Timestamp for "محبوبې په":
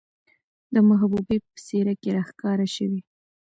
0.89-1.57